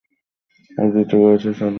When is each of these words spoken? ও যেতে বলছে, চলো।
ও 0.71 0.83
যেতে 0.93 1.15
বলছে, 1.17 1.49
চলো। 1.51 1.69